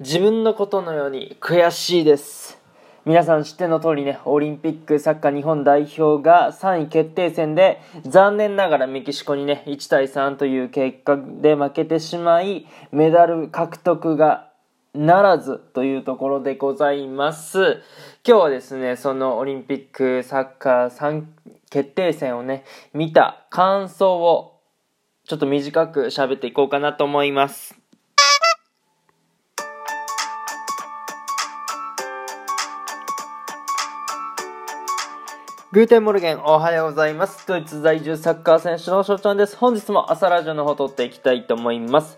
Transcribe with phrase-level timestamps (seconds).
[0.00, 2.62] 自分のことのように悔しいです。
[3.04, 14.52] 皆さん知っての通りね、オリンピックサッカー日本代表が3位決定戦で残念ながらメキシコにね、1対3という結果で負けてしまい、メダル獲得が
[14.94, 17.82] ならずというところでございます。
[18.24, 21.24] 今日はですね、そのオリンピックサッカー3
[21.70, 24.60] 決定戦をね、見た感想を
[25.26, 27.77] ちょっと短く喋っていこうかなと思います。
[35.78, 37.46] Guten Morgen、おはようございます。
[37.46, 39.56] ドイツ在住サッカー選手の翔ちゃんです。
[39.56, 42.16] 本日も朝ラジオの方撮っていきたいと思います。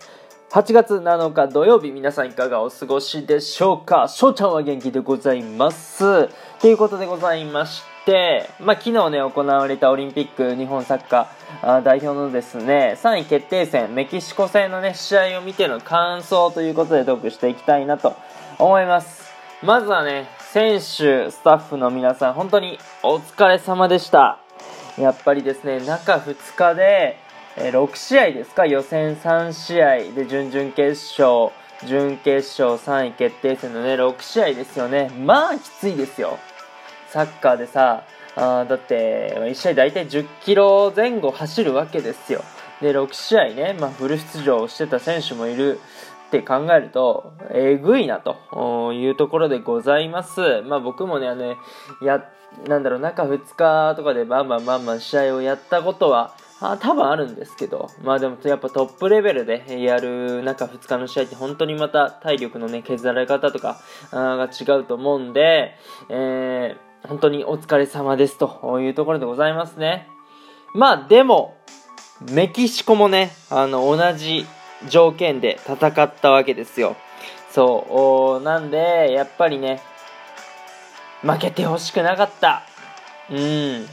[0.49, 4.07] 8月7日土曜日、皆さんいかがお過ごしでしょうか？
[4.07, 6.27] 翔ちゃんは元気でございます。
[6.59, 18.15] ということでございまして、まあ、昨日ね、行われたオリンピック日本サッカーあ代表のですね、3位決定戦、メキシコ戦のね、試合を見ての感想ということでトークしていきたいなと
[18.57, 19.29] 思います。
[19.61, 24.37] まずはね、選手、スタッフの皆さん、本当にお疲れ様でした。
[24.97, 27.17] やっぱりですね、中2日で、
[27.55, 31.53] え6試合ですか、予選3試合で準々決勝、
[31.87, 35.09] 準決勝3位決定戦のね、6試合ですよね。
[35.17, 36.37] まあ、きついですよ。
[37.07, 38.03] サッカーでさ、
[38.35, 42.43] あだって、1試合大体10キロ前後走るわけですよ。
[42.81, 45.79] で、6試合ね、まあ、フル出場してた選手もいる
[46.31, 50.61] って考えると、えぐいなというところでございます。
[50.61, 51.57] まあ、僕もね、あの、
[52.01, 52.25] や、
[52.67, 65.75] なんだろう、中2日とかでバンバンバンバン試合をやったことは、あ多分あるんですけど、まあでもやっぱトップレベルでやる中2日の試合って本当にまた体力のね、削られ方とかが違うと思うんで、
[66.09, 70.07] えー、本当にお疲れ様ですというところでございますね。
[70.75, 71.57] まあでも、
[72.31, 74.45] メキシコもね、あの、同じ
[74.89, 76.95] 条件で戦ったわけですよ。
[77.51, 79.81] そう、なんで、やっぱりね、
[81.21, 82.63] 負けてほしくなかった。
[83.29, 83.85] うん。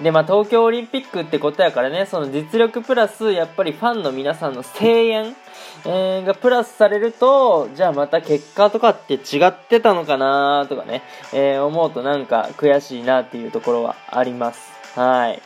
[0.00, 5.36] で、まあ、東京オリンピックってことやからね、その実力プラス、やっぱりファンの皆さんの声援、
[5.84, 11.02] えーがプラスされると、じゃあまた結果とかって違ってたのかなとかね、
[11.32, 14.72] えー思うとなんか悔しいなっていうところはあります。
[14.94, 15.42] はい。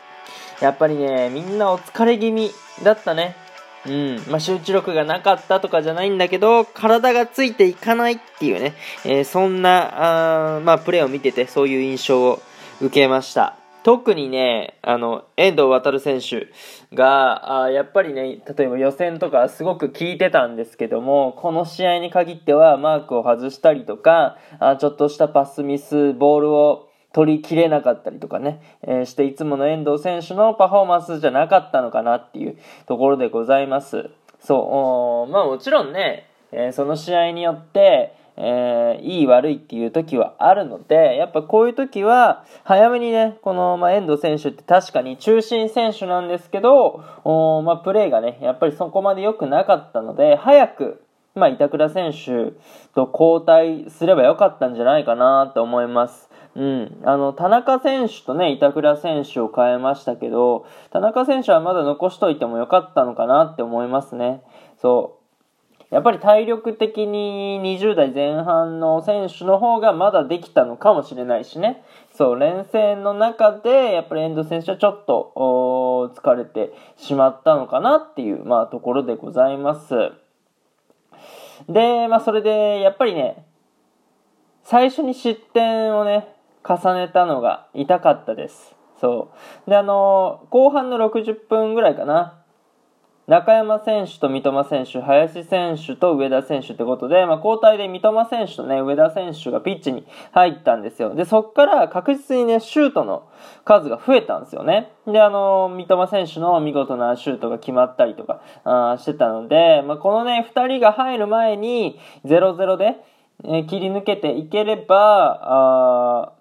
[0.60, 2.50] やっぱりね、みんなお疲れ気味
[2.82, 3.36] だったね。
[3.86, 4.16] うん。
[4.28, 12.40] まあ、集中力がなかったとかじゃないんだけど、体がついていかないっていうね、えーそんな、あーまあ、プレーを見てて、そういう印象を
[12.80, 13.56] 受けました。
[13.82, 16.48] 特にね、あの、遠藤航選手
[16.94, 32.56] が、あやっぱりね、例えば予選とかすごく効いてたんですけども、この試合に限ってはマークを外したりとか、あちょっとしたパスミス、ボールを取りきれなかったりとかね、えーしていつもの遠藤選手のパフォーマンスじゃなかったのかなっていう
[32.86, 34.10] ところでございます。
[34.40, 51.02] そう、まあもちろんね、えーその試合によって、えーいい悪いっていう時はあるので、やっぱこういう時は、早めにね、この、まあ、遠藤選手って確かに中心選手なんですけど、おまあ、プレーがね、やっぱりそこまで良くなかったので、早く、
[51.34, 52.52] まあ、板倉選手
[52.94, 56.30] と交代すればよかったんじゃないかなと思います。
[56.54, 57.02] うん。
[57.04, 64.42] あの、田中選手とね、板倉選手を変えましたけど、田中選手はまだ残しといてもよかったのかなって思いますね。
[64.80, 65.22] そう。
[65.94, 71.84] やっぱり体力的に20代前半の選手の方がまだできたのかもしれないしね。
[72.14, 79.94] そう、連戦の中で、やっぱり遠藤選手はちょっと、疲れてしまったのかなっていう、まあ、ところでございます。
[81.68, 83.44] で、まあ、それで、やっぱりね、
[84.62, 86.26] 最初に失点をね、
[86.68, 88.74] 重ねたのが痛かったです。
[89.00, 89.32] そ
[89.66, 89.70] う。
[89.70, 92.38] で、あの後半の60分ぐらいかな。
[93.28, 101.14] 中山選手と三笘選手、林選手と上田選手ってことで、まあ、交代で三笘選手とね、上田選手がピッチに入ったんですよ。
[101.14, 103.28] で、そっから確実にね、シュートの
[103.64, 104.90] 数が増えたんですよね。
[105.06, 112.96] で、あの三笘選手の見事なシュートが決まったりとか、あしてたので、まあ、このね、二人が入る前に、0-0で、
[113.44, 116.32] えー切り抜けていければ、あ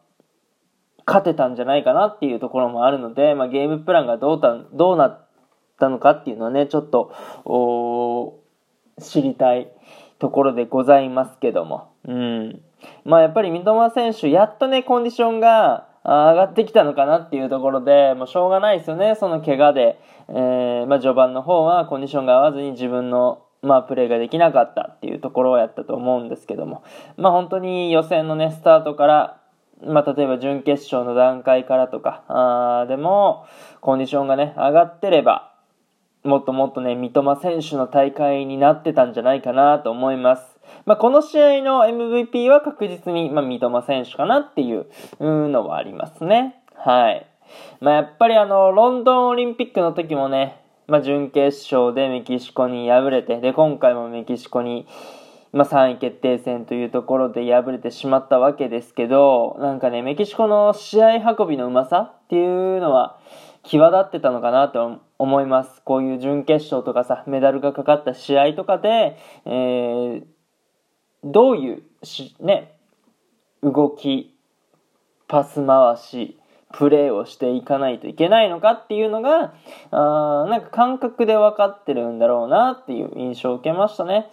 [1.05, 5.27] 勝てたんじゃないかなっていうところもあるので、まあ、ゲームプランがどうたどうなっ
[5.79, 7.13] たのかっていうのはねちょっと
[8.99, 9.71] 知りたい
[10.19, 12.61] ところでございますけども、うん。
[13.05, 19.99] まあ、やっぱり三笘選手やっとねコンディションが上がってきたのかなっていうところでもうしょうがないですよねその怪我で、
[20.29, 26.83] えーまあ、序盤の方はコンディションが合わずに自分のまあ、プレーができなかったっていうところをやったと思うんですけども、
[27.17, 29.40] まあ、本当に予選のね、スタートから、
[29.85, 33.45] まあ、例えば準決勝の段階からとか、あーでも、
[33.79, 35.51] コンディションがね、上がってれば、
[36.23, 40.59] もっともっとね、三笘選手の大会になってたんじゃないかなと思います。
[40.85, 44.85] まあ、この試合の MVP は確実に、まあ、三笘選手かなっていう
[45.19, 46.61] のはありますね。
[46.75, 47.27] はい。
[47.79, 54.87] まあ、やっぱりあの、ロンドンオリンピックの時もね、まあ、準決勝でメキシコに敗れて、で、今回もメキシコに、
[55.53, 63.19] まあ、3位決定戦というところで敗れてしまったわけですけど、なんかね、メキシコの試合運びのうまさっていうのは、
[63.63, 65.81] 際立ってたのかなと思います。
[65.83, 70.23] こういう準決勝とかさ、メダルがかかった試合とかで、えー、
[71.23, 72.77] どういうし、ね、
[73.61, 74.35] 動き、
[75.27, 76.37] パス回し、
[76.73, 79.53] プレーをしていかないといけないのかっていうのが、
[79.91, 84.31] あなんか感覚で分かってるんだろうなっていう印象を受けましたね。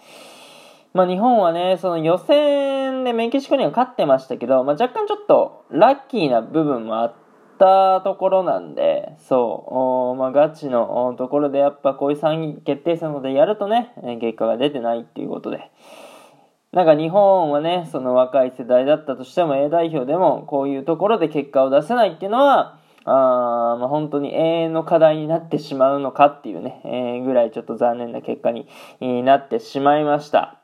[0.93, 7.13] まあ日本はね、その予選でメキシコには勝ってましたけど、まあ若干ちょっとラッキーな部分もあっ
[7.59, 15.71] たところなんで、そう、まあガチのところでやっぱこういう3位決定戦でやるとね、結果が出てないっていうことで、
[16.71, 28.67] なんか日本はね、その若い世代だったとしても A 代表でもこういうところで結果を出せないっていうのは、あまあ、本当に永遠の課題になってしまうのかっていうね、えー、ぐらいちょっと残念な結果に
[29.23, 30.58] なってしまいました。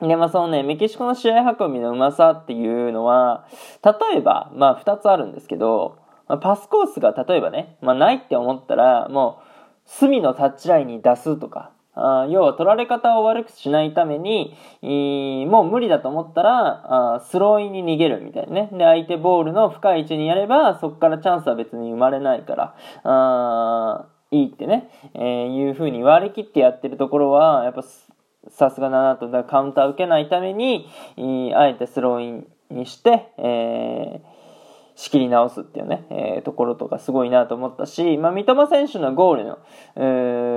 [0.00, 3.46] で、まあそのね、メキシコの試合運びのうまさっていうのは、
[3.84, 5.98] 例えば、まあ二つあるんですけど、
[6.28, 9.46] まあ、パスコースが例えばね、まあないって思ったら、もう、
[9.86, 14.54] 隅のタッチラインに出すとか、あ要は取られ方を悪くしないために、
[15.48, 18.68] もう無理だと思ったらあスローインに逃げるみたいなね。
[18.70, 27.82] で、相手ボールの深い位置にやれば、そこからチャンスは別に生まれないから、あいいってね、えー、いう風に割り切ってやってるところは、やっぱ
[28.50, 30.88] さすがだなと、だカウンター受けないために、
[31.54, 34.36] あえてスローインにして、えー
[34.96, 39.58] 仕切り直すっていうね、えー、ところとかすごいなと思ったし、まあ、三笘選手のゴールの、
[39.94, 40.00] え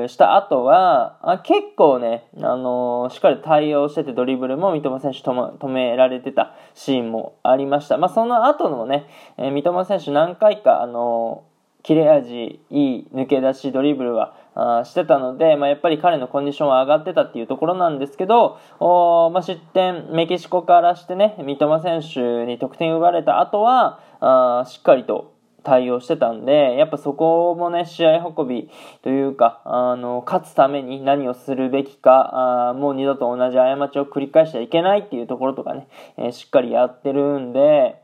[0.06, 7.98] ー、した後は、あ結構ね、あのー、しっかり対応しててドリブルも三笘選手止められてたシーンもありました。
[7.98, 9.08] まあ、その後のね、
[9.38, 11.44] えー、三笘選手何回か、あの
[11.90, 25.34] 切れ味いい抜け出しドリブルはあしてたので、まあ、やっぱり彼のコンディションは上がってたっていうところなんですけど、おまあ、失点、メキシコからしてね、三笘選手に得点奪われた後は、あしっかりと
[25.64, 28.70] 対応してたんで、やっぱそこもね、試合運び
[29.02, 35.88] というか、あの、勝つために何をするべきか、あもう二度と同じ過ちを繰り返しちゃいけないっていうところとかね、
[36.18, 38.00] えー、しっかりやってるんで、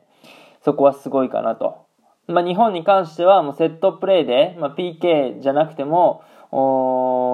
[0.63, 1.84] そこはすごいかなと。
[2.27, 6.23] まあ、日本に関してはもうセットプレーで、まあ、PK じゃなくても、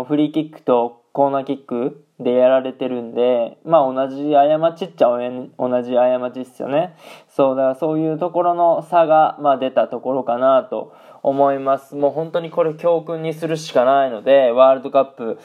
[0.07, 6.95] フリーキックとコーナーキックでやられてるんで、まあ同じ過ちっちゃ同じ過ちっすよね。
[7.27, 10.93] そう、だからそういうところの差が、まあ出たところかなと
[11.23, 11.95] 思います。
[11.95, 15.39] もう本当にこれ教訓にするしかないので、ワールドカップ、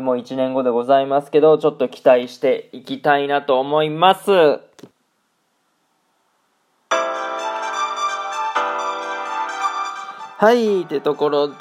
[0.00, 4.32] もう1年後でございますけど、ちょっと期待していきたいなと思います。
[10.42, 11.54] はい、ってところで、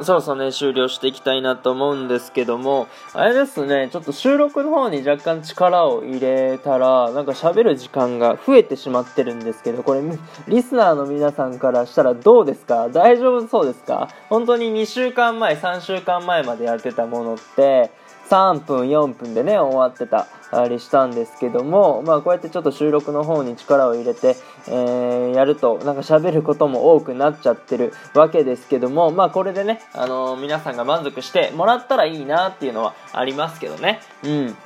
[0.00, 10.00] そろそろね、終了していきたいなと思うんですけども、あれですね、ちょっと収録の方に若干力を入れたら、なんか喋る時間が増えてしまってるんですけど、これ、
[10.48, 12.88] リスナーの皆さんからしたらどうですか？
[12.88, 14.08] 大丈夫そうですか？
[14.30, 17.90] 本当に2週間前、3週間前までやってたものって、
[18.32, 20.26] 3分、4分でね、終わってた
[20.66, 24.36] りしたんですけども、まあこうやってちょっと収録の方に力を入れて、
[24.68, 34.00] えー、やると、なんか喋ることも多くなっちゃってるわけですけども、まあこれでね、あのー、皆さんが満足してもらったらいいなっていうのはありますけどね。
[34.24, 34.56] うん。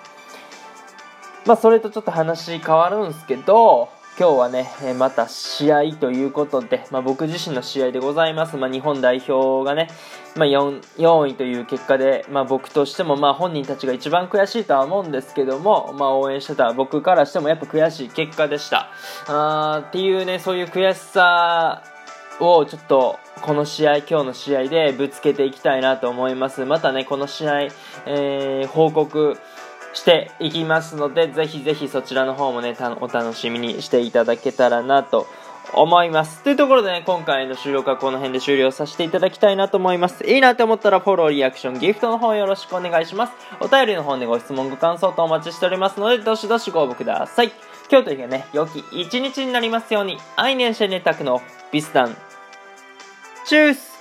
[1.44, 4.66] まあそれとちょっと話変わるんすけど、今日はね、
[4.98, 8.56] また試合ということで、まあ、僕自身の試合でございます。
[8.56, 9.90] まあ、日本代表がね、
[10.36, 18.90] まあ4、4位という結果で、まあ、僕としても、まあ、本人たちが一番悔しいとは思うんですけども、まあ、応援してた僕からしてもやっぱ悔しい結果でした。
[19.26, 21.82] あーっていうね、そういう悔しさ
[22.40, 26.64] をちょっとこの試合、今日の試合でぶつけていきたいなと思います。
[26.64, 27.60] またね、この試合、
[28.06, 29.36] えー、報告、
[29.96, 35.26] していきますので、ぜひぜひそちらの方もね、お楽しみにしていただけたらなと
[35.72, 36.42] 思います。
[36.42, 40.24] というところでね、今回の収録はこの辺で終了させていただきたいなと思います。
[40.24, 43.32] いいなって思ったらフォロー、リアクション、ギフトの方よろしくお願いします。
[43.60, 47.52] お便りの方でご質問、ご感想とお待ちしておりますので、どしどしご応募ください。
[47.90, 51.40] 今日という日がね、良き一日になりますように、アイネンシェネタクの
[51.72, 52.16] ビスタン。
[53.46, 53.95] チュース